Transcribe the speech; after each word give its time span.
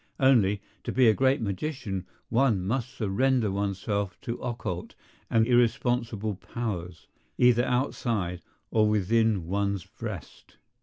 Only, 0.19 0.63
to 0.83 0.91
be 0.91 1.07
a 1.07 1.13
great 1.13 1.41
magician 1.43 2.07
one 2.29 2.65
must 2.65 2.89
surrender 2.89 3.51
oneself 3.51 4.19
to 4.21 4.37
occult 4.41 4.95
and 5.29 5.45
irresponsible 5.45 6.33
powers, 6.37 7.07
either 7.37 7.63
outside 7.63 8.41
or 8.71 8.89
within 8.89 9.45
one's 9.45 9.85
breast. 9.85 10.57